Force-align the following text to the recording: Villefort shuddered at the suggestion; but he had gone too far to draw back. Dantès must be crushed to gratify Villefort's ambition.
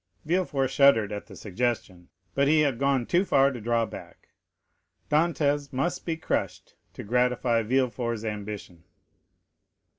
Villefort 0.25 0.69
shuddered 0.71 1.11
at 1.11 1.27
the 1.27 1.35
suggestion; 1.35 2.09
but 2.33 2.47
he 2.47 2.61
had 2.61 2.79
gone 2.79 3.05
too 3.05 3.23
far 3.23 3.51
to 3.51 3.61
draw 3.61 3.85
back. 3.85 4.29
Dantès 5.11 5.71
must 5.71 6.07
be 6.07 6.17
crushed 6.17 6.73
to 6.93 7.03
gratify 7.03 7.61
Villefort's 7.61 8.23
ambition. 8.25 8.83